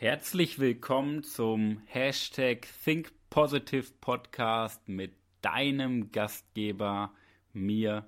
Herzlich 0.00 0.58
willkommen 0.58 1.24
zum 1.24 1.82
Hashtag 1.84 2.66
Think 2.84 3.12
Positive 3.28 3.84
Podcast 4.00 4.88
mit 4.88 5.12
deinem 5.42 6.10
Gastgeber, 6.10 7.12
mir, 7.52 8.06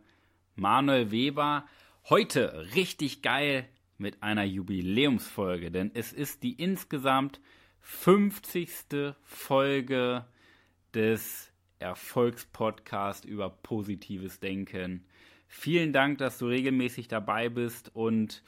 Manuel 0.55 1.11
Weber. 1.11 1.67
Heute 2.09 2.65
richtig 2.75 3.21
geil 3.21 3.69
mit 3.99 4.23
einer 4.23 4.45
Jubiläumsfolge, 4.45 5.71
denn 5.71 5.91
es 5.93 6.15
ist 6.15 6.43
die 6.43 6.55
insgesamt 6.55 7.43
50. 7.83 9.15
Folge 9.21 10.25
des 10.95 11.53
Erfolgspodcasts 11.79 13.27
über 13.27 13.51
positives 13.51 14.41
Denken. 14.41 15.05
Vielen 15.47 15.93
Dank, 15.93 16.17
dass 16.17 16.39
du 16.39 16.47
regelmäßig 16.47 17.09
dabei 17.09 17.51
bist 17.51 17.95
und 17.95 18.43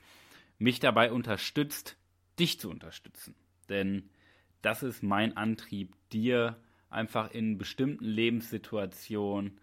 mich 0.57 0.81
dabei 0.81 1.13
unterstützt, 1.13 1.99
dich 2.39 2.61
zu 2.61 2.71
unterstützen. 2.71 3.35
Denn 3.69 4.11
das 4.63 4.83
ist 4.83 5.03
mein 5.03 5.37
Antrieb, 5.37 5.95
dir 6.13 6.57
einfach 6.91 7.31
in 7.31 7.59
bestimmten 7.59 8.05
Lebenssituationen 8.05 9.61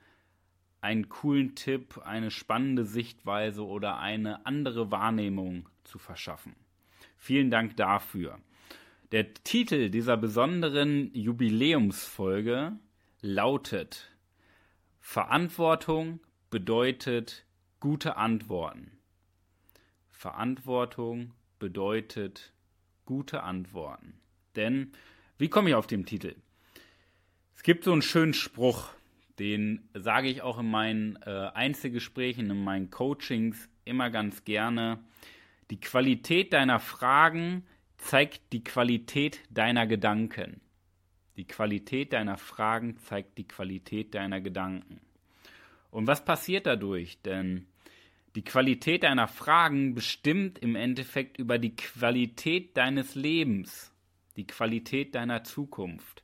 einen 0.82 1.10
coolen 1.10 1.56
Tipp, 1.56 2.00
eine 2.04 2.32
spannende 2.32 2.86
Sichtweise 2.86 3.66
oder 3.66 4.00
eine 4.00 4.46
andere 4.46 4.92
Wahrnehmung 4.92 5.70
zu 5.84 6.00
verschaffen. 6.00 6.56
Vielen 7.18 7.52
Dank 7.52 7.78
dafür. 7.78 8.40
Der 9.12 9.34
Titel 9.34 9.90
dieser 9.90 10.18
besonderen 10.18 11.14
Jubiläumsfolge 11.14 12.74
lautet 13.22 14.12
Verantwortung 15.00 16.20
bedeutet 16.50 17.46
gute 17.80 18.18
Antworten. 18.18 18.92
Verantwortung 20.10 21.34
bedeutet 21.60 22.54
gute 23.12 23.44
Antworten. 23.44 24.14
Denn, 24.56 24.94
wie 25.38 25.50
komme 25.50 25.68
ich 25.68 25.76
auf 25.76 25.86
den 25.86 26.06
Titel? 26.06 26.34
Es 27.58 27.62
gibt 27.62 27.84
so 27.84 27.92
einen 27.92 28.02
schönen 28.02 28.34
Spruch, 28.34 28.94
den 29.38 29.90
sage 29.94 30.30
ich 30.30 30.42
auch 30.42 30.60
in 30.60 30.72
meinen 30.72 31.18
äh, 31.26 31.50
Einzelgesprächen, 31.54 32.50
in 32.50 32.64
meinen 32.64 32.90
Coachings 32.90 33.68
immer 33.84 34.10
ganz 34.12 34.46
gerne. 34.46 35.00
Die 35.72 35.82
Qualität 35.82 36.54
deiner 36.54 36.80
Fragen 36.80 37.66
zeigt 37.98 38.54
die 38.54 38.64
Qualität 38.64 39.42
deiner 39.50 39.88
Gedanken. 39.88 40.62
Die 41.36 41.46
Qualität 41.46 42.14
deiner 42.14 42.38
Fragen 42.38 42.98
zeigt 43.00 43.38
die 43.38 43.48
Qualität 43.48 44.16
deiner 44.16 44.40
Gedanken. 44.40 45.02
Und 45.90 46.08
was 46.08 46.24
passiert 46.24 46.66
dadurch? 46.66 47.22
Denn 47.24 47.68
die 48.36 48.44
Qualität 48.44 49.04
deiner 49.04 49.28
Fragen 49.28 49.94
bestimmt 49.94 50.60
im 50.60 50.76
Endeffekt 50.76 51.38
über 51.38 51.60
die 51.60 51.76
Qualität 51.76 52.78
deines 52.78 53.16
Lebens, 53.16 53.92
die 54.38 54.48
Qualität 54.48 55.16
deiner 55.16 55.44
Zukunft. 55.44 56.24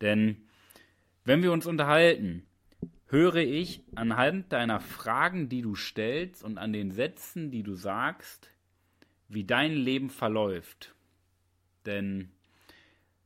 Denn 0.00 0.48
wenn 1.24 1.42
wir 1.42 1.52
uns 1.52 1.66
unterhalten, 1.66 2.46
höre 3.08 3.36
ich 3.36 3.82
anhand 3.94 4.52
deiner 4.52 4.80
Fragen, 4.80 5.48
die 5.48 5.62
du 5.62 5.74
stellst 5.74 6.42
und 6.42 6.58
an 6.58 6.72
den 6.72 6.90
Sätzen, 6.90 7.50
die 7.50 7.62
du 7.62 7.74
sagst, 7.74 8.50
wie 9.28 9.44
dein 9.44 9.72
Leben 9.72 10.10
verläuft. 10.10 10.94
Denn 11.84 12.30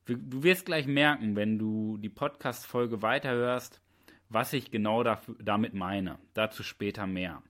du 0.05 0.43
wirst 0.43 0.67
gleich 0.67 0.85
merken, 0.85 1.35
wenn 1.35 1.57
du 1.57 1.97
die 1.97 2.09
Podcast-Folge 2.09 3.01
weiterhörst, 3.01 3.81
was 4.29 4.53
ich 4.53 4.71
genau 4.71 5.03
dafür, 5.03 5.35
damit 5.39 5.73
meine. 5.73 6.19
Dazu 6.33 6.63
später 6.63 7.07
mehr. 7.07 7.41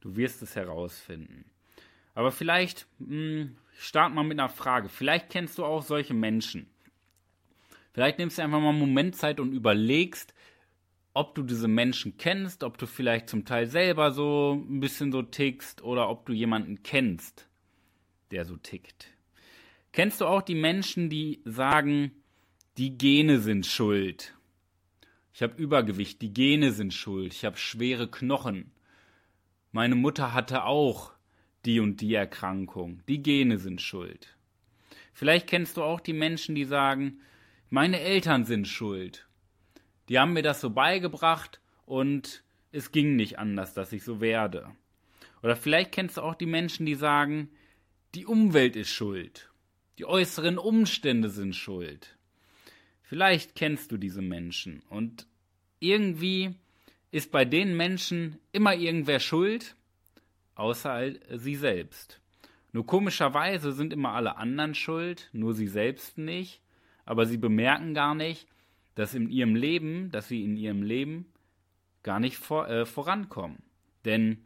Du 0.00 0.16
wirst 0.16 0.42
es 0.42 0.56
herausfinden. 0.56 1.44
Aber 2.14 2.32
vielleicht 2.32 2.86
mh, 2.98 3.08
hm, 3.08 3.56
start 3.78 4.14
mal 4.14 4.24
mit 4.24 4.38
einer 4.38 4.48
Frage. 4.48 4.88
Vielleicht 4.88 5.30
kennst 5.30 5.58
du 5.58 5.64
auch 5.64 5.82
solche 5.82 6.14
Menschen. 6.14 6.66
Vielleicht 7.92 8.18
nimmst 8.18 8.38
du 8.38 8.42
einfach 8.42 8.60
mal 8.60 8.70
einen 8.70 8.78
Moment 8.78 9.16
Zeit 9.16 9.40
und 9.40 9.52
überlegst, 9.52 10.34
ob 11.14 11.34
du 11.34 11.42
diese 11.42 11.66
Menschen 11.66 12.18
kennst, 12.18 12.62
ob 12.62 12.76
du 12.76 12.86
vielleicht 12.86 13.30
zum 13.30 13.46
Teil 13.46 13.66
selber 13.66 14.10
so 14.10 14.62
ein 14.68 14.80
bisschen 14.80 15.12
so 15.12 15.22
tickst 15.22 15.82
oder 15.82 16.10
ob 16.10 16.26
du 16.26 16.34
jemanden 16.34 16.82
kennst, 16.82 17.48
der 18.30 18.44
so 18.44 18.56
tickt. 18.56 19.08
Kennst 19.92 20.20
du 20.20 20.26
auch 20.26 20.42
die 20.42 20.54
Menschen, 20.54 21.08
die 21.08 21.40
sagen, 21.46 22.10
die 22.76 22.98
Gene 22.98 23.40
sind 23.40 23.64
schuld? 23.64 24.34
Ich 25.32 25.42
habe 25.42 25.56
Übergewicht, 25.56 26.20
die 26.20 26.34
Gene 26.34 26.72
sind 26.72 26.92
schuld. 26.92 27.32
Ich 27.32 27.46
habe 27.46 27.56
schwere 27.56 28.10
Knochen. 28.10 28.70
Meine 29.76 29.94
Mutter 29.94 30.32
hatte 30.32 30.64
auch 30.64 31.12
die 31.66 31.80
und 31.80 32.00
die 32.00 32.14
Erkrankung. 32.14 33.02
Die 33.08 33.22
Gene 33.22 33.58
sind 33.58 33.82
schuld. 33.82 34.34
Vielleicht 35.12 35.48
kennst 35.48 35.76
du 35.76 35.82
auch 35.82 36.00
die 36.00 36.14
Menschen, 36.14 36.54
die 36.54 36.64
sagen, 36.64 37.20
meine 37.68 38.00
Eltern 38.00 38.46
sind 38.46 38.66
schuld. 38.68 39.28
Die 40.08 40.18
haben 40.18 40.32
mir 40.32 40.40
das 40.40 40.62
so 40.62 40.70
beigebracht 40.70 41.60
und 41.84 42.42
es 42.72 42.90
ging 42.90 43.16
nicht 43.16 43.38
anders, 43.38 43.74
dass 43.74 43.92
ich 43.92 44.02
so 44.02 44.22
werde. 44.22 44.74
Oder 45.42 45.56
vielleicht 45.56 45.92
kennst 45.92 46.16
du 46.16 46.22
auch 46.22 46.36
die 46.36 46.46
Menschen, 46.46 46.86
die 46.86 46.94
sagen, 46.94 47.50
die 48.14 48.24
Umwelt 48.24 48.76
ist 48.76 48.88
schuld. 48.88 49.50
Die 49.98 50.06
äußeren 50.06 50.56
Umstände 50.56 51.28
sind 51.28 51.54
schuld. 51.54 52.16
Vielleicht 53.02 53.54
kennst 53.54 53.92
du 53.92 53.98
diese 53.98 54.22
Menschen 54.22 54.82
und 54.88 55.26
irgendwie 55.80 56.54
ist 57.16 57.32
bei 57.32 57.46
den 57.46 57.74
Menschen 57.78 58.38
immer 58.52 58.74
irgendwer 58.74 59.20
schuld, 59.20 59.74
außer 60.54 61.12
sie 61.38 61.54
selbst. 61.54 62.20
Nur 62.72 62.84
komischerweise 62.84 63.72
sind 63.72 63.94
immer 63.94 64.10
alle 64.10 64.36
anderen 64.36 64.74
schuld, 64.74 65.30
nur 65.32 65.54
sie 65.54 65.66
selbst 65.66 66.18
nicht, 66.18 66.60
aber 67.06 67.24
sie 67.24 67.38
bemerken 67.38 67.94
gar 67.94 68.14
nicht, 68.14 68.46
dass 68.96 69.14
in 69.14 69.30
ihrem 69.30 69.54
Leben, 69.54 70.10
dass 70.10 70.28
sie 70.28 70.44
in 70.44 70.58
ihrem 70.58 70.82
Leben 70.82 71.24
gar 72.02 72.20
nicht 72.20 72.36
vor, 72.36 72.68
äh, 72.68 72.84
vorankommen. 72.84 73.62
Denn 74.04 74.44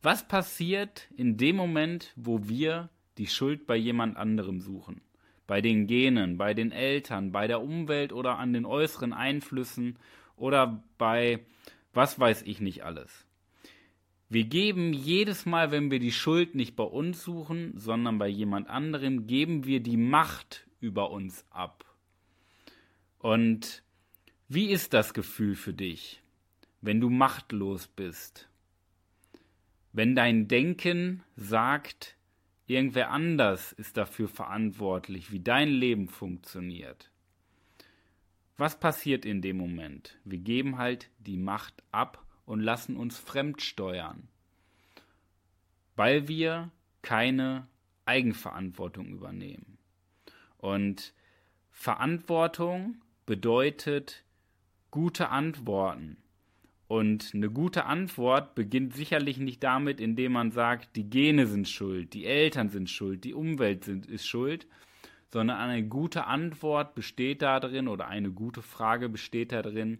was 0.00 0.26
passiert 0.26 1.08
in 1.18 1.36
dem 1.36 1.56
Moment, 1.56 2.14
wo 2.16 2.48
wir 2.48 2.88
die 3.18 3.26
Schuld 3.26 3.66
bei 3.66 3.76
jemand 3.76 4.16
anderem 4.16 4.62
suchen? 4.62 5.02
Bei 5.46 5.60
den 5.60 5.86
Genen, 5.86 6.38
bei 6.38 6.54
den 6.54 6.72
Eltern, 6.72 7.30
bei 7.30 7.46
der 7.46 7.60
Umwelt 7.60 8.14
oder 8.14 8.38
an 8.38 8.54
den 8.54 8.64
äußeren 8.64 9.12
Einflüssen 9.12 9.98
oder 10.38 10.82
bei 10.96 11.40
was 11.96 12.20
weiß 12.20 12.42
ich 12.42 12.60
nicht 12.60 12.84
alles. 12.84 13.26
Wir 14.28 14.44
geben 14.44 14.92
jedes 14.92 15.46
Mal, 15.46 15.70
wenn 15.70 15.90
wir 15.90 16.00
die 16.00 16.12
Schuld 16.12 16.54
nicht 16.54 16.76
bei 16.76 16.84
uns 16.84 17.22
suchen, 17.22 17.78
sondern 17.78 18.18
bei 18.18 18.28
jemand 18.28 18.68
anderem, 18.68 19.26
geben 19.26 19.64
wir 19.64 19.80
die 19.80 19.96
Macht 19.96 20.66
über 20.80 21.10
uns 21.10 21.44
ab. 21.50 21.84
Und 23.18 23.82
wie 24.48 24.70
ist 24.70 24.92
das 24.92 25.14
Gefühl 25.14 25.54
für 25.54 25.72
dich, 25.72 26.22
wenn 26.80 27.00
du 27.00 27.08
machtlos 27.08 27.86
bist? 27.88 28.48
Wenn 29.92 30.14
dein 30.14 30.48
Denken 30.48 31.22
sagt, 31.36 32.16
irgendwer 32.66 33.10
anders 33.10 33.72
ist 33.72 33.96
dafür 33.96 34.28
verantwortlich, 34.28 35.32
wie 35.32 35.40
dein 35.40 35.68
Leben 35.68 36.08
funktioniert. 36.08 37.10
Was 38.56 38.80
passiert 38.80 39.24
in 39.24 39.42
dem 39.42 39.58
Moment? 39.58 40.18
Wir 40.24 40.38
geben 40.38 40.78
halt 40.78 41.10
die 41.18 41.36
Macht 41.36 41.82
ab 41.92 42.24
und 42.46 42.60
lassen 42.60 42.96
uns 42.96 43.18
fremdsteuern, 43.18 44.28
weil 45.94 46.28
wir 46.28 46.70
keine 47.02 47.66
Eigenverantwortung 48.06 49.08
übernehmen. 49.08 49.78
Und 50.58 51.12
Verantwortung 51.70 53.02
bedeutet 53.26 54.24
gute 54.90 55.28
Antworten. 55.28 56.16
Und 56.88 57.32
eine 57.34 57.50
gute 57.50 57.84
Antwort 57.84 58.54
beginnt 58.54 58.94
sicherlich 58.94 59.38
nicht 59.38 59.62
damit, 59.62 60.00
indem 60.00 60.32
man 60.32 60.52
sagt, 60.52 60.94
die 60.96 61.10
Gene 61.10 61.46
sind 61.46 61.68
schuld, 61.68 62.14
die 62.14 62.24
Eltern 62.24 62.70
sind 62.70 62.88
schuld, 62.88 63.24
die 63.24 63.34
Umwelt 63.34 63.84
sind, 63.84 64.06
ist 64.06 64.26
schuld, 64.26 64.66
sondern 65.28 65.58
eine 65.58 65.86
gute 65.86 66.26
Antwort 66.26 66.94
besteht 66.94 67.42
darin 67.42 67.88
oder 67.88 68.08
eine 68.08 68.30
gute 68.30 68.62
Frage 68.62 69.08
besteht 69.08 69.52
darin, 69.52 69.98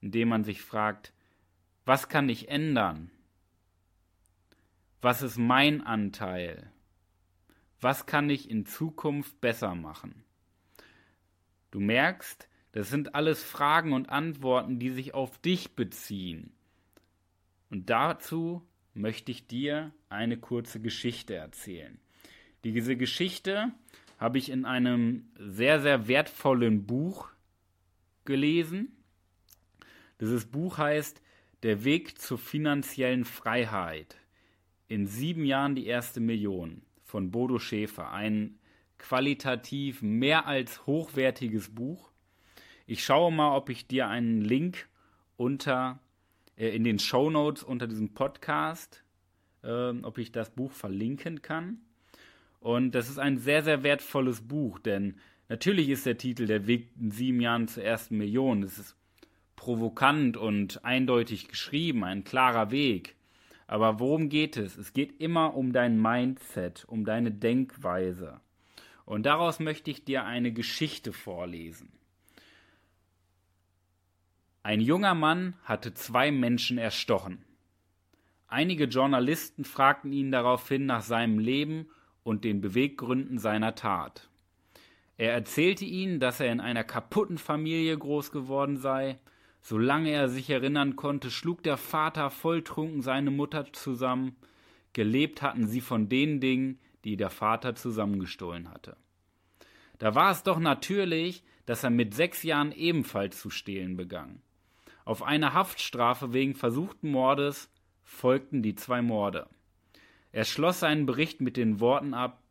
indem 0.00 0.28
man 0.28 0.44
sich 0.44 0.62
fragt, 0.62 1.12
was 1.84 2.08
kann 2.08 2.28
ich 2.28 2.48
ändern? 2.48 3.10
Was 5.00 5.22
ist 5.22 5.36
mein 5.36 5.80
Anteil? 5.80 6.70
Was 7.80 8.06
kann 8.06 8.30
ich 8.30 8.48
in 8.48 8.66
Zukunft 8.66 9.40
besser 9.40 9.74
machen? 9.74 10.24
Du 11.72 11.80
merkst, 11.80 12.48
das 12.72 12.88
sind 12.88 13.14
alles 13.14 13.42
Fragen 13.42 13.92
und 13.92 14.08
Antworten, 14.08 14.78
die 14.78 14.90
sich 14.90 15.14
auf 15.14 15.38
dich 15.38 15.74
beziehen. 15.74 16.52
Und 17.70 17.90
dazu 17.90 18.62
möchte 18.94 19.32
ich 19.32 19.46
dir 19.46 19.92
eine 20.08 20.36
kurze 20.36 20.80
Geschichte 20.80 21.34
erzählen. 21.34 21.98
Diese 22.64 22.96
Geschichte 22.96 23.72
habe 24.22 24.38
ich 24.38 24.50
in 24.50 24.64
einem 24.64 25.24
sehr, 25.36 25.80
sehr 25.80 26.06
wertvollen 26.06 26.86
Buch 26.86 27.28
gelesen. 28.24 28.96
Dieses 30.20 30.46
Buch 30.46 30.78
heißt 30.78 31.20
Der 31.64 31.82
Weg 31.82 32.20
zur 32.20 32.38
finanziellen 32.38 33.24
Freiheit. 33.24 34.16
In 34.86 35.08
sieben 35.08 35.44
Jahren 35.44 35.74
die 35.74 35.86
erste 35.86 36.20
Million 36.20 36.82
von 37.02 37.32
Bodo 37.32 37.58
Schäfer. 37.58 38.12
Ein 38.12 38.60
qualitativ 38.96 40.02
mehr 40.02 40.46
als 40.46 40.86
hochwertiges 40.86 41.74
Buch. 41.74 42.12
Ich 42.86 43.04
schaue 43.04 43.32
mal, 43.32 43.56
ob 43.56 43.70
ich 43.70 43.88
dir 43.88 44.06
einen 44.06 44.40
Link 44.40 44.88
unter 45.36 45.98
äh, 46.56 46.68
in 46.68 46.84
den 46.84 47.00
Show 47.00 47.28
Notes 47.28 47.64
unter 47.64 47.88
diesem 47.88 48.14
Podcast, 48.14 49.02
äh, 49.64 49.90
ob 49.90 50.18
ich 50.18 50.30
das 50.30 50.50
Buch 50.50 50.70
verlinken 50.70 51.42
kann. 51.42 51.80
Und 52.62 52.92
das 52.92 53.08
ist 53.08 53.18
ein 53.18 53.38
sehr, 53.38 53.64
sehr 53.64 53.82
wertvolles 53.82 54.40
Buch, 54.40 54.78
denn 54.78 55.16
natürlich 55.48 55.88
ist 55.88 56.06
der 56.06 56.16
Titel 56.16 56.46
Der 56.46 56.68
Weg 56.68 56.90
in 56.96 57.10
sieben 57.10 57.40
Jahren 57.40 57.66
zur 57.66 57.82
ersten 57.82 58.16
Million. 58.16 58.62
Es 58.62 58.78
ist 58.78 58.96
provokant 59.56 60.36
und 60.36 60.84
eindeutig 60.84 61.48
geschrieben, 61.48 62.04
ein 62.04 62.22
klarer 62.22 62.70
Weg. 62.70 63.16
Aber 63.66 63.98
worum 63.98 64.28
geht 64.28 64.56
es? 64.56 64.78
Es 64.78 64.92
geht 64.92 65.20
immer 65.20 65.56
um 65.56 65.72
dein 65.72 66.00
Mindset, 66.00 66.84
um 66.86 67.04
deine 67.04 67.32
Denkweise. 67.32 68.40
Und 69.06 69.26
daraus 69.26 69.58
möchte 69.58 69.90
ich 69.90 70.04
dir 70.04 70.24
eine 70.24 70.52
Geschichte 70.52 71.12
vorlesen. 71.12 71.90
Ein 74.62 74.80
junger 74.80 75.14
Mann 75.14 75.54
hatte 75.64 75.94
zwei 75.94 76.30
Menschen 76.30 76.78
erstochen. 76.78 77.44
Einige 78.46 78.84
Journalisten 78.84 79.64
fragten 79.64 80.12
ihn 80.12 80.30
daraufhin 80.30 80.86
nach 80.86 81.02
seinem 81.02 81.40
Leben 81.40 81.88
und 82.24 82.44
den 82.44 82.60
Beweggründen 82.60 83.38
seiner 83.38 83.74
Tat. 83.74 84.28
Er 85.16 85.32
erzählte 85.32 85.84
ihnen, 85.84 86.20
dass 86.20 86.40
er 86.40 86.50
in 86.50 86.60
einer 86.60 86.84
kaputten 86.84 87.38
Familie 87.38 87.96
groß 87.96 88.32
geworden 88.32 88.76
sei. 88.76 89.18
Solange 89.60 90.10
er 90.10 90.28
sich 90.28 90.50
erinnern 90.50 90.96
konnte, 90.96 91.30
schlug 91.30 91.62
der 91.62 91.76
Vater 91.76 92.30
volltrunken 92.30 93.02
seine 93.02 93.30
Mutter 93.30 93.72
zusammen. 93.72 94.36
Gelebt 94.92 95.42
hatten 95.42 95.66
sie 95.66 95.80
von 95.80 96.08
den 96.08 96.40
Dingen, 96.40 96.80
die 97.04 97.16
der 97.16 97.30
Vater 97.30 97.74
zusammengestohlen 97.74 98.70
hatte. 98.70 98.96
Da 99.98 100.14
war 100.14 100.32
es 100.32 100.42
doch 100.42 100.58
natürlich, 100.58 101.44
dass 101.66 101.84
er 101.84 101.90
mit 101.90 102.14
sechs 102.14 102.42
Jahren 102.42 102.72
ebenfalls 102.72 103.40
zu 103.40 103.50
stehlen 103.50 103.96
begann. 103.96 104.42
Auf 105.04 105.22
eine 105.22 105.52
Haftstrafe 105.52 106.32
wegen 106.32 106.54
versuchten 106.54 107.10
Mordes 107.10 107.70
folgten 108.02 108.62
die 108.62 108.74
zwei 108.74 109.02
Morde. 109.02 109.48
Er 110.32 110.44
schloss 110.44 110.80
seinen 110.80 111.06
Bericht 111.06 111.40
mit 111.40 111.56
den 111.56 111.78
Worten 111.78 112.14
ab 112.14 112.42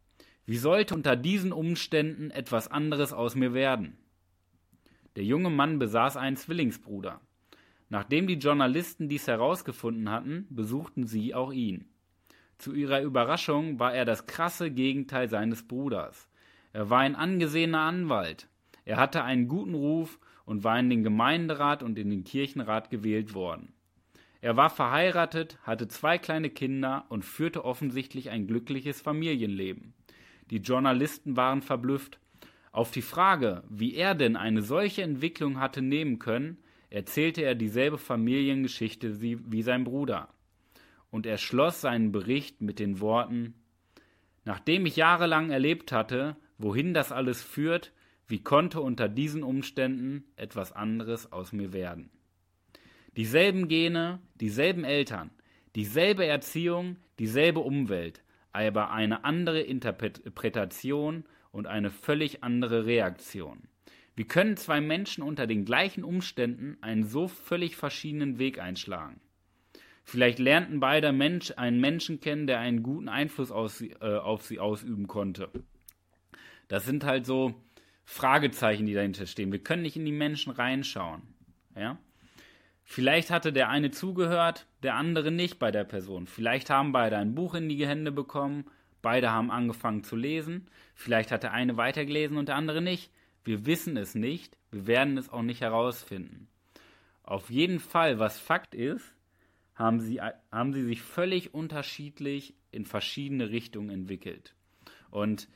Wie 0.46 0.58
sollte 0.58 0.96
unter 0.96 1.16
diesen 1.16 1.52
Umständen 1.52 2.32
etwas 2.32 2.68
anderes 2.68 3.12
aus 3.12 3.36
mir 3.36 3.54
werden? 3.54 3.98
Der 5.16 5.24
junge 5.24 5.50
Mann 5.50 5.80
besaß 5.80 6.16
einen 6.16 6.38
Zwillingsbruder. 6.38 7.20
Nachdem 7.90 8.28
die 8.28 8.36
Journalisten 8.36 9.10
dies 9.10 9.28
herausgefunden 9.28 10.10
hatten, 10.10 10.48
besuchten 10.50 11.08
sie 11.08 11.36
auch 11.36 11.52
ihn. 11.52 11.90
Zu 12.58 12.74
ihrer 12.74 13.02
Überraschung 13.02 13.80
war 13.80 13.94
er 13.94 14.06
das 14.06 14.28
krasse 14.28 14.72
Gegenteil 14.72 15.30
seines 15.30 15.68
Bruders. 15.68 16.30
Er 16.74 16.90
war 16.90 17.00
ein 17.00 17.16
angesehener 17.16 17.82
Anwalt. 17.82 18.48
Er 18.86 18.98
hatte 18.98 19.24
einen 19.24 19.48
guten 19.48 19.74
Ruf 19.74 20.20
und 20.46 20.64
war 20.64 20.80
in 20.80 20.90
den 20.90 21.04
Gemeinderat 21.04 21.84
und 21.84 21.98
in 21.98 22.10
den 22.10 22.24
Kirchenrat 22.24 22.90
gewählt 22.90 23.34
worden. 23.34 23.74
Er 24.42 24.58
war 24.58 24.70
verheiratet, 24.70 25.58
hatte 25.64 25.88
zwei 25.88 26.18
kleine 26.18 26.50
Kinder 26.50 27.06
und 27.10 27.24
führte 27.24 27.64
offensichtlich 27.64 28.30
ein 28.30 28.48
glückliches 28.48 29.02
Familienleben. 29.02 29.94
Die 30.50 30.58
Journalisten 30.58 31.38
waren 31.38 31.62
verblüfft. 31.62 32.20
Auf 32.72 32.92
die 32.92 33.02
Frage, 33.02 33.64
wie 33.70 33.96
er 33.96 34.16
denn 34.16 34.36
eine 34.36 34.62
solche 34.62 35.04
Entwicklung 35.04 35.60
hatte 35.60 35.82
nehmen 35.82 36.20
können, 36.20 36.58
erzählte 36.90 37.42
er 37.44 37.56
dieselbe 37.56 37.98
Familiengeschichte 37.98 39.22
wie 39.22 39.62
sein 39.62 39.84
Bruder. 39.84 40.30
Und 41.10 41.26
er 41.26 41.38
schloss 41.38 41.82
seinen 41.82 42.12
Bericht 42.12 42.62
mit 42.62 42.80
den 42.80 43.00
Worten 43.00 43.56
Nachdem 44.44 44.86
ich 44.86 44.96
jahrelang 44.96 45.52
erlebt 45.52 45.92
hatte, 45.92 46.36
wohin 46.58 46.94
das 46.94 47.12
alles 47.12 47.44
führt, 47.44 47.94
wie 48.28 48.44
konnte 48.44 48.82
unter 48.82 49.08
diesen 49.08 49.44
Umständen 49.44 50.24
etwas 50.36 50.72
anderes 50.72 51.32
aus 51.32 51.52
mir 51.52 51.74
werden? 51.74 52.10
Dieselben 53.18 53.68
Gene, 53.68 54.20
dieselben 54.36 54.84
Eltern, 54.84 55.32
dieselbe 55.76 56.26
Erziehung, 56.26 56.98
dieselbe 57.20 57.60
Umwelt, 57.60 58.24
aber 58.54 58.92
eine 58.92 59.26
andere 59.26 59.62
Interpretation 59.62 61.26
und 61.52 61.68
eine 61.68 61.90
völlig 61.90 62.44
andere 62.44 62.86
Reaktion. 62.86 63.64
Wie 64.16 64.26
können 64.26 64.58
zwei 64.58 64.82
Menschen 64.82 65.24
unter 65.24 65.48
den 65.48 65.66
gleichen 65.66 66.04
Umständen 66.04 66.78
einen 66.82 67.04
so 67.04 67.28
völlig 67.28 67.76
verschiedenen 67.76 68.40
Weg 68.40 68.60
einschlagen? 68.60 69.20
Vielleicht 70.04 70.40
lernten 70.40 70.80
beide 70.80 71.12
Mensch 71.12 71.54
einen 71.56 71.80
Menschen 71.80 72.20
kennen, 72.20 72.48
der 72.48 72.60
einen 72.60 72.84
guten 72.84 73.08
Einfluss 73.08 73.52
aus, 73.52 73.82
äh, 73.82 73.96
auf 74.00 74.44
sie 74.44 74.60
ausüben 74.60 75.08
konnte. 75.08 75.50
Das 76.68 76.86
sind 76.86 77.04
halt 77.04 77.26
so 77.26 77.54
Fragezeichen, 78.04 78.86
die 78.86 78.94
dahinter 78.94 79.26
stehen. 79.26 79.52
Wir 79.52 79.64
können 79.64 79.84
nicht 79.84 79.96
in 79.96 80.06
die 80.06 80.12
Menschen 80.12 80.52
reinschauen. 80.52 81.22
Ja? 81.76 81.98
Vielleicht 82.92 83.32
hatte 83.32 83.54
der 83.54 83.70
eine 83.70 83.92
zugehört, 83.92 84.68
der 84.84 84.96
andere 84.96 85.32
nicht 85.32 85.60
bei 85.60 85.72
der 85.72 85.86
Person. 85.86 86.28
Vielleicht 86.28 86.70
haben 86.70 86.92
beide 86.92 87.16
ein 87.16 87.36
Buch 87.36 87.56
in 87.56 87.70
die 87.70 87.88
Hände 87.88 88.12
bekommen, 88.12 88.66
beide 89.02 89.32
haben 89.32 89.50
angefangen 89.50 90.04
zu 90.04 90.18
lesen. 90.18 90.68
Vielleicht 90.94 91.32
hat 91.32 91.44
der 91.44 91.54
eine 91.54 91.78
weitergelesen 91.78 92.36
und 92.36 92.50
der 92.50 92.58
andere 92.58 92.82
nicht. 92.82 93.10
Wir 93.46 93.66
wissen 93.66 93.96
es 93.96 94.14
nicht, 94.14 94.58
wir 94.72 94.88
werden 94.88 95.18
es 95.18 95.30
auch 95.30 95.42
nicht 95.42 95.62
herausfinden. 95.62 96.50
Auf 97.24 97.50
jeden 97.50 97.80
Fall, 97.80 98.20
was 98.20 98.40
Fakt 98.40 98.76
ist, 98.76 99.16
haben 99.74 100.02
sie, 100.02 100.20
haben 100.20 100.74
sie 100.74 100.84
sich 100.84 101.02
völlig 101.02 101.54
unterschiedlich 101.54 102.56
in 102.72 102.84
verschiedene 102.84 103.52
Richtungen 103.52 103.90
entwickelt. 103.90 104.54
Und 105.12 105.48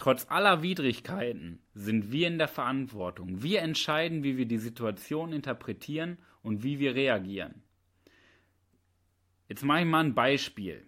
Trotz 0.00 0.26
aller 0.30 0.62
Widrigkeiten 0.62 1.60
sind 1.74 2.10
wir 2.10 2.26
in 2.26 2.38
der 2.38 2.48
Verantwortung. 2.48 3.42
Wir 3.42 3.60
entscheiden, 3.60 4.22
wie 4.22 4.38
wir 4.38 4.46
die 4.46 4.56
Situation 4.56 5.30
interpretieren 5.30 6.16
und 6.42 6.62
wie 6.62 6.78
wir 6.78 6.94
reagieren. 6.94 7.62
Jetzt 9.46 9.62
mache 9.62 9.80
ich 9.80 9.84
mal 9.84 10.02
ein 10.02 10.14
Beispiel. 10.14 10.86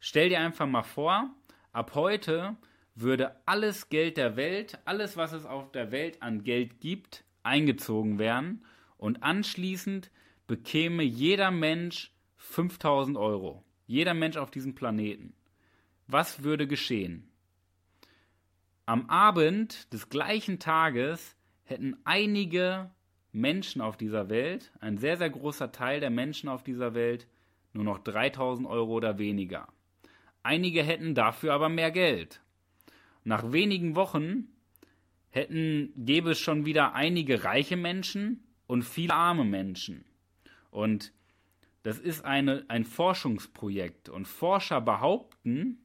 Stell 0.00 0.30
dir 0.30 0.40
einfach 0.40 0.66
mal 0.66 0.82
vor, 0.82 1.28
ab 1.72 1.94
heute 1.94 2.56
würde 2.94 3.36
alles 3.44 3.90
Geld 3.90 4.16
der 4.16 4.34
Welt, 4.34 4.78
alles, 4.86 5.18
was 5.18 5.34
es 5.34 5.44
auf 5.44 5.70
der 5.70 5.92
Welt 5.92 6.22
an 6.22 6.42
Geld 6.42 6.80
gibt, 6.80 7.24
eingezogen 7.42 8.18
werden 8.18 8.64
und 8.96 9.22
anschließend 9.22 10.10
bekäme 10.46 11.02
jeder 11.02 11.50
Mensch 11.50 12.14
5000 12.38 13.18
Euro. 13.18 13.62
Jeder 13.86 14.14
Mensch 14.14 14.38
auf 14.38 14.50
diesem 14.50 14.74
Planeten. 14.74 15.34
Was 16.06 16.44
würde 16.44 16.66
geschehen? 16.66 17.28
Am 18.92 19.08
Abend 19.08 19.90
des 19.94 20.10
gleichen 20.10 20.58
Tages 20.58 21.34
hätten 21.64 21.96
einige 22.04 22.90
Menschen 23.32 23.80
auf 23.80 23.96
dieser 23.96 24.28
Welt, 24.28 24.70
ein 24.80 24.98
sehr, 24.98 25.16
sehr 25.16 25.30
großer 25.30 25.72
Teil 25.72 26.00
der 26.00 26.10
Menschen 26.10 26.50
auf 26.50 26.62
dieser 26.62 26.92
Welt, 26.92 27.26
nur 27.72 27.84
noch 27.84 28.00
3000 28.00 28.68
Euro 28.68 28.92
oder 28.92 29.16
weniger. 29.16 29.66
Einige 30.42 30.82
hätten 30.82 31.14
dafür 31.14 31.54
aber 31.54 31.70
mehr 31.70 31.90
Geld. 31.90 32.42
Nach 33.24 33.50
wenigen 33.50 33.96
Wochen 33.96 34.48
hätten, 35.30 35.94
gäbe 35.96 36.32
es 36.32 36.38
schon 36.38 36.66
wieder 36.66 36.92
einige 36.94 37.44
reiche 37.44 37.78
Menschen 37.78 38.44
und 38.66 38.82
viele 38.82 39.14
arme 39.14 39.46
Menschen. 39.46 40.04
Und 40.70 41.14
das 41.82 41.98
ist 41.98 42.26
eine, 42.26 42.66
ein 42.68 42.84
Forschungsprojekt. 42.84 44.10
Und 44.10 44.28
Forscher 44.28 44.82
behaupten, 44.82 45.78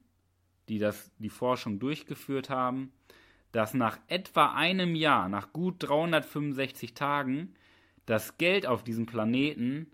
die 0.68 0.78
das, 0.78 1.10
die 1.18 1.30
Forschung 1.30 1.78
durchgeführt 1.78 2.50
haben, 2.50 2.92
dass 3.52 3.74
nach 3.74 3.98
etwa 4.08 4.52
einem 4.54 4.94
Jahr, 4.94 5.28
nach 5.28 5.52
gut 5.52 5.76
365 5.80 6.94
Tagen, 6.94 7.54
das 8.06 8.38
Geld 8.38 8.66
auf 8.66 8.84
diesem 8.84 9.06
Planeten 9.06 9.90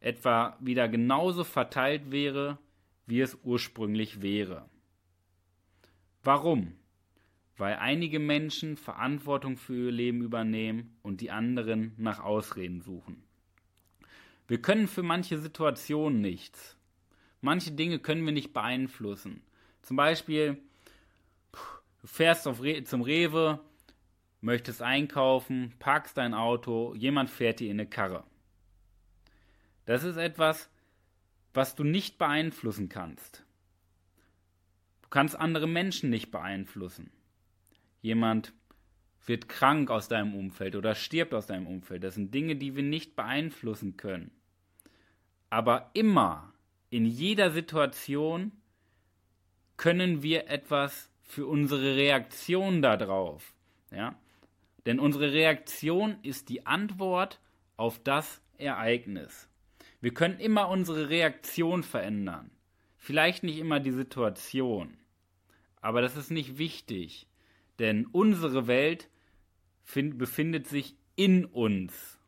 etwa 0.00 0.56
wieder 0.60 0.88
genauso 0.88 1.44
verteilt 1.44 2.10
wäre, 2.10 2.58
wie 3.06 3.20
es 3.20 3.38
ursprünglich 3.42 4.22
wäre. 4.22 4.68
Warum? 6.22 6.74
Weil 7.56 7.76
einige 7.76 8.18
Menschen 8.18 8.76
Verantwortung 8.76 9.56
für 9.56 9.86
ihr 9.86 9.92
Leben 9.92 10.22
übernehmen 10.22 10.96
und 11.02 11.20
die 11.20 11.30
anderen 11.30 11.92
nach 11.96 12.20
Ausreden 12.20 12.82
suchen. 12.82 13.22
Wir 14.48 14.60
können 14.60 14.86
für 14.86 15.02
manche 15.02 15.38
Situationen 15.38 16.20
nichts. 16.20 16.76
Manche 17.40 17.72
Dinge 17.72 17.98
können 17.98 18.24
wir 18.24 18.32
nicht 18.32 18.52
beeinflussen. 18.52 19.42
Zum 19.86 19.96
Beispiel, 19.96 20.60
du 21.52 22.06
fährst 22.08 22.44
Re 22.48 22.82
zum 22.82 23.02
Rewe, 23.02 23.60
möchtest 24.40 24.82
einkaufen, 24.82 25.74
parkst 25.78 26.16
dein 26.16 26.34
Auto, 26.34 26.92
jemand 26.96 27.30
fährt 27.30 27.60
dir 27.60 27.70
in 27.70 27.78
eine 27.78 27.88
Karre. 27.88 28.24
Das 29.84 30.02
ist 30.02 30.16
etwas, 30.16 30.68
was 31.54 31.76
du 31.76 31.84
nicht 31.84 32.18
beeinflussen 32.18 32.88
kannst. 32.88 33.44
Du 35.02 35.08
kannst 35.08 35.38
andere 35.38 35.68
Menschen 35.68 36.10
nicht 36.10 36.32
beeinflussen. 36.32 37.12
Jemand 38.02 38.52
wird 39.24 39.48
krank 39.48 39.88
aus 39.92 40.08
deinem 40.08 40.34
Umfeld 40.34 40.74
oder 40.74 40.96
stirbt 40.96 41.32
aus 41.32 41.46
deinem 41.46 41.68
Umfeld. 41.68 42.02
Das 42.02 42.16
sind 42.16 42.34
Dinge, 42.34 42.56
die 42.56 42.74
wir 42.74 42.82
nicht 42.82 43.14
beeinflussen 43.14 43.96
können. 43.96 44.32
Aber 45.48 45.92
immer, 45.94 46.52
in 46.90 47.06
jeder 47.06 47.52
Situation 47.52 48.50
können 49.76 50.22
wir 50.22 50.48
etwas 50.48 51.10
für 51.22 51.46
unsere 51.46 51.96
Reaktion 51.96 52.82
darauf. 52.82 53.54
Ja? 53.90 54.18
Denn 54.86 55.00
unsere 55.00 55.32
Reaktion 55.32 56.18
ist 56.22 56.48
die 56.48 56.66
Antwort 56.66 57.40
auf 57.76 57.98
das 58.02 58.40
Ereignis. 58.58 59.48
Wir 60.00 60.14
können 60.14 60.38
immer 60.38 60.68
unsere 60.68 61.08
Reaktion 61.08 61.82
verändern. 61.82 62.50
Vielleicht 62.96 63.42
nicht 63.42 63.58
immer 63.58 63.80
die 63.80 63.92
Situation. 63.92 64.96
Aber 65.80 66.00
das 66.00 66.16
ist 66.16 66.30
nicht 66.30 66.58
wichtig, 66.58 67.26
denn 67.78 68.06
unsere 68.06 68.66
Welt 68.66 69.08
find, 69.84 70.18
befindet 70.18 70.66
sich 70.66 70.96
in 71.16 71.44
uns 71.44 72.18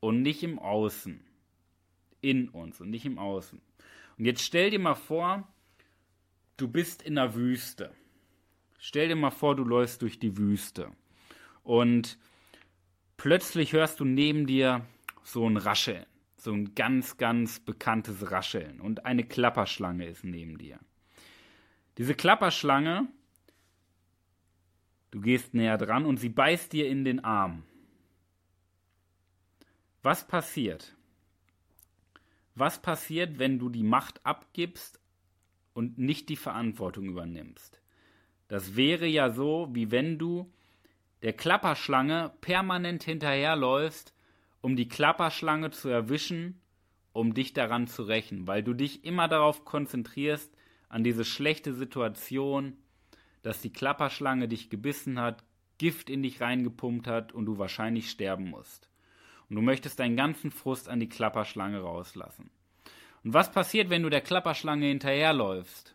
und 0.00 0.22
nicht 0.22 0.42
im 0.42 0.58
Außen. 0.58 1.24
In 2.20 2.48
uns 2.48 2.80
und 2.80 2.90
nicht 2.90 3.06
im 3.06 3.18
Außen. 3.18 3.60
Und 4.16 4.24
jetzt 4.24 4.42
stell 4.42 4.70
dir 4.70 4.78
mal 4.78 4.94
vor, 4.94 5.46
du 6.58 6.68
bist 6.68 7.02
in 7.02 7.14
der 7.14 7.34
Wüste. 7.34 7.94
Stell 8.78 9.08
dir 9.08 9.16
mal 9.16 9.30
vor, 9.30 9.56
du 9.56 9.64
läufst 9.64 10.02
durch 10.02 10.18
die 10.18 10.36
Wüste. 10.36 10.92
Und 11.62 12.18
plötzlich 13.16 13.72
hörst 13.72 14.00
du 14.00 14.04
neben 14.04 14.46
dir 14.46 14.84
so 15.24 15.48
ein 15.48 15.56
Rascheln. 15.56 16.04
So 16.36 16.52
ein 16.52 16.74
ganz, 16.74 17.16
ganz 17.16 17.58
bekanntes 17.58 18.30
Rascheln. 18.30 18.80
Und 18.80 19.06
eine 19.06 19.24
Klapperschlange 19.24 20.06
ist 20.06 20.24
neben 20.24 20.58
dir. 20.58 20.78
Diese 21.96 22.14
Klapperschlange, 22.14 23.08
du 25.10 25.20
gehst 25.20 25.54
näher 25.54 25.78
dran 25.78 26.06
und 26.06 26.18
sie 26.18 26.28
beißt 26.28 26.72
dir 26.72 26.88
in 26.88 27.04
den 27.04 27.24
Arm. 27.24 27.64
Was 30.02 30.26
passiert? 30.26 30.94
Was 32.54 32.80
passiert, 32.80 33.38
wenn 33.40 33.58
du 33.58 33.68
die 33.68 33.82
Macht 33.82 34.24
abgibst 34.24 35.00
und 35.78 35.96
nicht 35.96 36.28
die 36.28 36.36
Verantwortung 36.36 37.04
übernimmst? 37.04 37.80
Das 38.48 38.74
wäre 38.74 39.06
ja 39.06 39.30
so, 39.30 39.68
wie 39.70 39.92
wenn 39.92 40.18
du 40.18 40.52
der 41.22 41.34
Klapperschlange 41.34 42.32
permanent 42.40 43.04
hinterherläufst, 43.04 44.12
um 44.60 44.74
die 44.74 44.88
Klapperschlange 44.88 45.70
zu 45.70 45.88
erwischen, 45.88 46.60
um 47.12 47.32
dich 47.32 47.52
daran 47.52 47.86
zu 47.86 48.02
rächen, 48.02 48.48
weil 48.48 48.64
du 48.64 48.74
dich 48.74 49.04
immer 49.04 49.28
darauf 49.28 49.64
konzentrierst, 49.64 50.52
an 50.88 51.04
diese 51.04 51.24
schlechte 51.24 51.72
Situation, 51.72 52.76
dass 53.42 53.60
die 53.60 53.72
Klapperschlange 53.72 54.48
dich 54.48 54.70
gebissen 54.70 55.20
hat, 55.20 55.44
Gift 55.78 56.10
in 56.10 56.24
dich 56.24 56.40
reingepumpt 56.40 57.06
hat 57.06 57.32
und 57.32 57.46
du 57.46 57.58
wahrscheinlich 57.58 58.10
sterben 58.10 58.50
musst 58.50 58.88
und 59.48 59.54
du 59.54 59.62
möchtest 59.62 60.00
deinen 60.00 60.16
ganzen 60.16 60.50
Frust 60.50 60.88
an 60.88 60.98
die 60.98 61.08
Klapperschlange 61.08 61.78
rauslassen. 61.78 62.50
Und 63.24 63.34
was 63.34 63.50
passiert, 63.50 63.90
wenn 63.90 64.02
du 64.02 64.10
der 64.10 64.20
Klapperschlange 64.20 64.86
hinterherläufst? 64.86 65.94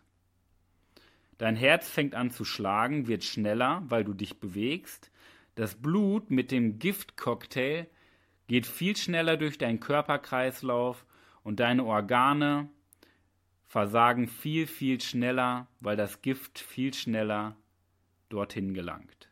Dein 1.38 1.56
Herz 1.56 1.90
fängt 1.90 2.14
an 2.14 2.30
zu 2.30 2.44
schlagen, 2.44 3.08
wird 3.08 3.24
schneller, 3.24 3.82
weil 3.88 4.04
du 4.04 4.14
dich 4.14 4.38
bewegst. 4.38 5.10
Das 5.56 5.74
Blut 5.74 6.30
mit 6.30 6.50
dem 6.50 6.78
Giftcocktail 6.78 7.88
geht 8.46 8.66
viel 8.66 8.96
schneller 8.96 9.36
durch 9.36 9.58
deinen 9.58 9.80
Körperkreislauf 9.80 11.04
und 11.42 11.60
deine 11.60 11.84
Organe 11.84 12.68
versagen 13.66 14.28
viel, 14.28 14.66
viel 14.66 15.00
schneller, 15.00 15.66
weil 15.80 15.96
das 15.96 16.22
Gift 16.22 16.58
viel 16.58 16.94
schneller 16.94 17.56
dorthin 18.28 18.74
gelangt. 18.74 19.28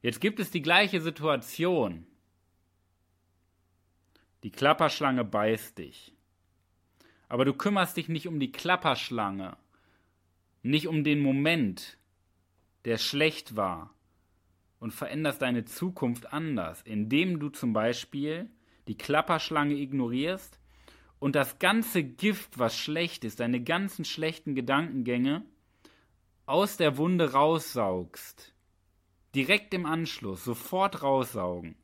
Jetzt 0.00 0.20
gibt 0.20 0.40
es 0.40 0.50
die 0.50 0.62
gleiche 0.62 1.00
Situation. 1.00 2.06
Die 4.42 4.50
Klapperschlange 4.50 5.24
beißt 5.24 5.78
dich. 5.78 6.13
Aber 7.28 7.44
du 7.44 7.52
kümmerst 7.54 7.96
dich 7.96 8.08
nicht 8.08 8.28
um 8.28 8.40
die 8.40 8.52
Klapperschlange, 8.52 9.56
nicht 10.62 10.88
um 10.88 11.04
den 11.04 11.20
Moment, 11.20 11.98
der 12.84 12.98
schlecht 12.98 13.56
war, 13.56 13.94
und 14.78 14.92
veränderst 14.92 15.40
deine 15.40 15.64
Zukunft 15.64 16.32
anders, 16.32 16.82
indem 16.82 17.40
du 17.40 17.48
zum 17.48 17.72
Beispiel 17.72 18.50
die 18.86 18.98
Klapperschlange 18.98 19.74
ignorierst 19.74 20.58
und 21.18 21.34
das 21.34 21.58
ganze 21.58 22.02
Gift, 22.02 22.58
was 22.58 22.76
schlecht 22.76 23.24
ist, 23.24 23.40
deine 23.40 23.62
ganzen 23.62 24.04
schlechten 24.04 24.54
Gedankengänge, 24.54 25.42
aus 26.44 26.76
der 26.76 26.98
Wunde 26.98 27.32
raussaugst. 27.32 28.52
Direkt 29.34 29.72
im 29.72 29.86
Anschluss, 29.86 30.44
sofort 30.44 31.02
raussaugen 31.02 31.76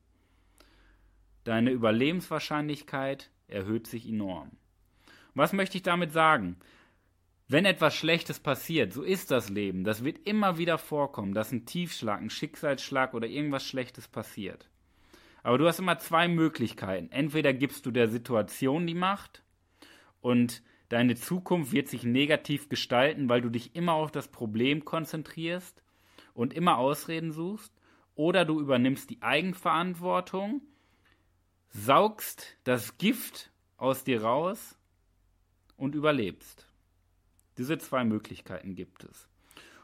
deine 1.45 1.71
Überlebenswahrscheinlichkeit 1.71 3.31
erhöht 3.49 3.87
sich 3.87 4.09
enorm. 4.09 4.53
Was 5.35 5.53
möchte 5.53 5.77
ich 5.77 5.83
damit 5.83 6.13
sagen? 6.13 6.57
Wenn 7.49 7.65
etwas 7.65 7.97
Schlechtes 7.97 8.39
passiert, 8.39 8.93
so 8.93 9.03
ist 9.03 9.31
das 9.33 9.49
Leben. 9.49 9.83
Das 9.83 10.05
wird 10.05 10.19
immer 10.25 10.57
wieder 10.57 10.79
vorkommen, 10.79 11.35
dass 11.35 11.51
ein 11.51 11.67
Tiefschlag, 11.67 12.21
ein 12.21 12.31
Schicksalsschlag 12.31 13.13
oder 13.13 13.27
irgendwas 13.27 13.67
Schlechtes 13.67 14.07
passiert. 14.07 14.71
Aber 15.43 15.59
du 15.59 15.67
hast 15.67 15.81
immer 15.81 15.99
zwei 15.99 16.29
Möglichkeiten. 16.29 17.11
Entweder 17.11 17.53
gibst 17.53 17.87
du 17.87 17.91
der 17.91 18.09
Situation 18.09 18.87
die 18.87 18.95
Macht 18.95 19.43
und 20.21 20.63
deine 20.91 21.17
Zukunft 21.17 21.73
wird 21.73 21.89
sich 21.89 22.05
negativ 22.05 22.69
gestalten, 22.69 23.29
weil 23.29 23.41
du 23.41 23.49
dich 23.49 23.75
immer 23.75 23.95
auf 23.95 24.13
das 24.13 24.29
Problem 24.29 24.85
konzentrierst 24.85 25.83
und 26.35 26.55
immer 26.55 26.79
Ausreden 26.79 27.33
suchst. 27.33 27.73
Oder 28.15 28.45
du 28.45 28.61
übernimmst 28.61 29.11
die 29.11 29.23
Eigenverantwortung 29.23 30.63
saugst 31.71 32.57
das 32.65 32.99
Gift 32.99 33.51
aus 33.77 34.05
dir 34.05 34.23
raus 34.23 34.77
und 35.81 35.95
überlebst. 35.95 36.67
Diese 37.59 37.79
zwei 37.79 38.05
Möglichkeiten 38.05 38.75
gibt 38.75 39.05
es. 39.05 39.29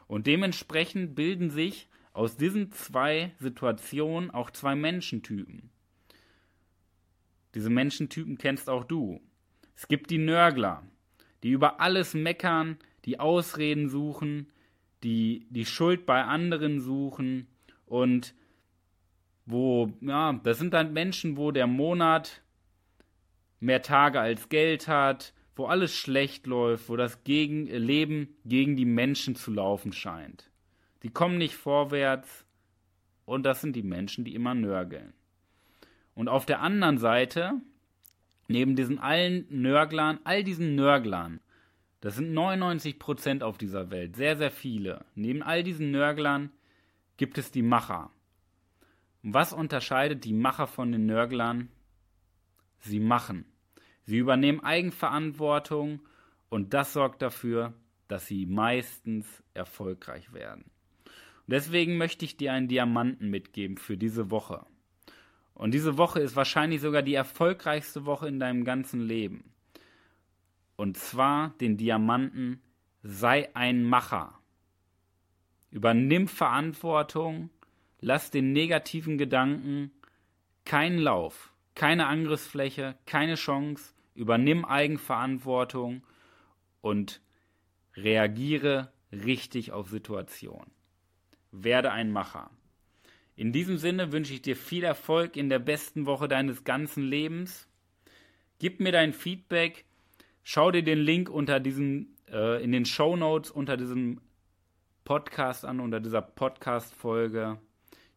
Und 0.07 0.27
dementsprechend 0.27 1.15
bilden 1.15 1.49
sich 1.49 1.89
aus 2.13 2.37
diesen 2.37 2.71
zwei 2.71 3.33
Situationen 3.39 4.31
auch 4.31 4.51
zwei 4.51 4.75
Menschentypen. 4.75 5.69
Diese 7.55 7.69
Menschentypen 7.69 8.37
kennst 8.37 8.69
auch 8.69 8.83
du. 8.83 9.19
Es 9.75 9.87
gibt 9.87 10.09
die 10.11 10.17
Nörgler, 10.17 10.83
die 11.43 11.49
über 11.49 11.81
alles 11.81 12.13
meckern, 12.13 12.77
die 13.05 13.19
Ausreden 13.19 13.89
suchen, 13.89 14.51
die 15.03 15.47
die 15.49 15.65
Schuld 15.65 16.05
bei 16.05 16.23
anderen 16.23 16.79
suchen 16.79 17.47
und 17.85 18.33
wo, 19.45 19.93
ja, 20.01 20.33
das 20.43 20.57
sind 20.59 20.73
dann 20.73 20.93
Menschen, 20.93 21.37
wo 21.37 21.51
der 21.51 21.67
Monat 21.67 22.41
mehr 23.59 23.81
Tage 23.81 24.19
als 24.19 24.49
Geld 24.49 24.87
hat, 24.87 25.33
wo 25.57 25.65
alles 25.65 25.95
schlecht 25.95 26.47
läuft, 26.47 26.89
wo 26.89 26.95
das 26.95 27.23
gegen, 27.23 27.65
Leben 27.65 28.35
gegen 28.45 28.75
die 28.75 28.85
Menschen 28.85 29.35
zu 29.35 29.51
laufen 29.51 29.93
scheint. 29.93 30.49
Die 31.03 31.09
kommen 31.09 31.37
nicht 31.37 31.55
vorwärts 31.55 32.45
und 33.25 33.43
das 33.43 33.61
sind 33.61 33.75
die 33.75 33.83
Menschen, 33.83 34.23
die 34.23 34.35
immer 34.35 34.55
nörgeln. 34.55 35.13
Und 36.15 36.29
auf 36.29 36.45
der 36.45 36.61
anderen 36.61 36.97
Seite, 36.97 37.61
neben 38.47 38.75
diesen 38.75 38.99
allen 38.99 39.45
Nörglern, 39.49 40.19
all 40.23 40.43
diesen 40.43 40.75
Nörglern, 40.75 41.39
das 42.01 42.15
sind 42.15 42.33
99 42.33 42.99
Prozent 42.99 43.43
auf 43.43 43.57
dieser 43.57 43.91
Welt, 43.91 44.15
sehr, 44.15 44.37
sehr 44.37 44.51
viele. 44.51 45.05
Neben 45.15 45.43
all 45.43 45.63
diesen 45.63 45.91
Nörglern 45.91 46.51
gibt 47.17 47.37
es 47.37 47.51
die 47.51 47.63
Macher. 47.63 48.11
Was 49.23 49.51
unterscheidet 49.51 50.23
die 50.23 50.33
Macher 50.33 50.67
von 50.67 50.91
den 50.91 51.05
Nörglern? 51.05 51.69
Sie 52.79 52.99
machen. 52.99 53.45
Sie 54.07 54.17
übernehmen 54.17 54.61
Eigenverantwortung 54.61 56.01
und 56.49 56.73
das 56.73 56.93
sorgt 56.93 57.21
dafür, 57.21 57.73
dass 58.07 58.25
sie 58.25 58.47
meistens 58.47 59.27
erfolgreich 59.53 60.33
werden. 60.33 60.63
Und 61.05 61.51
deswegen 61.53 61.97
möchte 61.97 62.25
ich 62.25 62.37
dir 62.37 62.53
einen 62.53 62.67
Diamanten 62.67 63.29
mitgeben 63.29 63.77
für 63.77 63.97
diese 63.97 64.31
Woche. 64.31 64.65
Und 65.53 65.75
diese 65.75 65.99
Woche 65.99 66.19
ist 66.19 66.35
wahrscheinlich 66.35 66.81
sogar 66.81 67.03
die 67.03 67.13
erfolgreichste 67.13 68.05
Woche 68.05 68.27
in 68.27 68.39
deinem 68.39 68.63
ganzen 68.63 69.01
Leben. 69.01 69.53
Und 70.75 70.97
zwar 70.97 71.49
den 71.61 71.77
Diamanten 71.77 72.63
sei 73.03 73.53
ein 73.55 73.83
Macher. 73.83 74.39
Übernimm 75.69 76.27
Verantwortung 76.27 77.51
Lass 77.99 78.29
den 78.29 78.53
negativen 78.53 79.17
Gedanken 79.17 79.91
keinen 80.65 80.99
Lauf, 80.99 81.53
keine 81.73 82.05
Angriffsfläche, 82.05 82.95
keine 83.05 83.35
Chance. 83.35 83.93
Übernimm 84.17 84.65
Eigenverantwortung 84.65 86.03
und 86.81 87.21
reagiere 87.95 88.91
richtig 89.11 89.71
auf 89.71 89.89
Situationen. 89.89 90.71
Werde 91.51 91.91
ein 91.91 92.11
Macher. 92.11 92.49
In 93.35 93.51
diesem 93.51 93.77
Sinne 93.77 94.11
wünsche 94.11 94.33
ich 94.33 94.41
dir 94.41 94.55
viel 94.55 94.83
Erfolg 94.83 95.37
in 95.37 95.49
der 95.49 95.59
besten 95.59 96.07
Woche 96.07 96.27
deines 96.27 96.63
ganzen 96.63 97.03
Lebens. 97.03 97.67
Gib 98.57 98.79
mir 98.79 98.91
dein 98.91 99.13
Feedback. 99.13 99.85
Schau 100.43 100.71
dir 100.71 100.83
den 100.83 100.99
Link 100.99 101.29
unter 101.29 101.59
diesem, 101.59 102.15
äh, 102.27 102.63
in 102.63 102.71
den 102.71 102.85
Show 102.85 103.15
Notes 103.15 103.51
unter 103.51 103.77
diesem 103.77 104.19
Podcast 105.03 105.63
an, 105.63 105.79
unter 105.79 105.99
dieser 105.99 106.23
Podcast-Folge. 106.23 107.59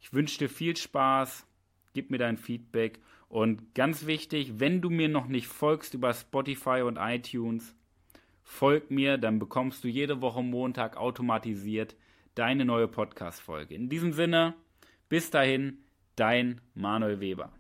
Ich 0.01 0.15
wünsche 0.15 0.39
dir 0.39 0.49
viel 0.49 0.77
Spaß, 0.77 1.47
gib 1.93 2.11
mir 2.11 2.19
dein 2.19 2.39
Feedback 2.39 3.01
und 3.31 3.77
ganz 3.77 4.07
wichtig, 4.07 4.59
wenn 4.59 4.81
du 4.81 4.91
mir 4.91 5.09
noch 5.09 5.29
nicht 5.29 5.47
folgst 5.47 5.95
über 5.95 6.13
Spotify 6.13 6.83
und 6.83 6.97
iTunes, 6.97 7.77
folg 8.43 8.91
mir, 8.91 9.19
dann 9.19 9.39
bekommst 9.39 9.85
du 9.85 9.89
jede 9.89 10.21
Woche 10.21 10.43
Montag 10.43 10.97
automatisiert 10.97 11.95
deine 12.35 12.65
neue 12.65 12.89
Podcast-Folge. 12.89 13.77
In 13.77 13.89
diesem 13.89 14.13
Sinne, 14.13 14.55
bis 15.09 15.31
dahin, 15.31 15.79
dein 16.17 16.61
Manuel 16.75 17.21
Weber. 17.21 17.53